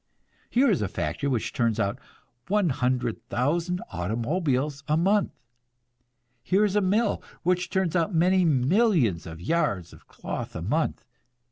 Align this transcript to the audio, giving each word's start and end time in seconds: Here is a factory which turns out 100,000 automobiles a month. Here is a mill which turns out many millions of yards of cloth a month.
Here 0.49 0.67
is 0.71 0.81
a 0.81 0.87
factory 0.87 1.29
which 1.29 1.53
turns 1.53 1.79
out 1.79 1.99
100,000 2.47 3.83
automobiles 3.93 4.83
a 4.87 4.97
month. 4.97 5.31
Here 6.41 6.65
is 6.65 6.75
a 6.75 6.81
mill 6.81 7.21
which 7.43 7.69
turns 7.69 7.95
out 7.95 8.11
many 8.11 8.43
millions 8.43 9.27
of 9.27 9.39
yards 9.39 9.93
of 9.93 10.07
cloth 10.07 10.55
a 10.55 10.63
month. 10.63 11.05